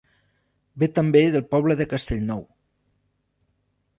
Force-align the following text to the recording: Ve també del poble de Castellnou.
Ve 0.83 0.87
també 0.99 1.21
del 1.35 1.43
poble 1.51 1.77
de 1.83 1.87
Castellnou. 1.93 2.41